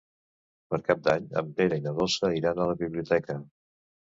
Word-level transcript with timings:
Per 0.71 0.79
Cap 0.87 1.03
d'Any 1.07 1.27
en 1.41 1.51
Pere 1.61 1.79
i 1.81 1.85
na 1.85 1.93
Dolça 1.99 2.33
iran 2.41 2.65
a 2.65 2.67
la 2.73 2.79
biblioteca. 2.83 3.37